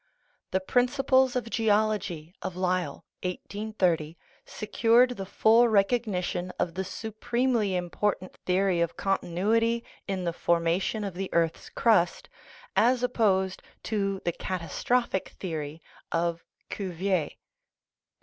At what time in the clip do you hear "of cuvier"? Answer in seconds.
16.11-17.29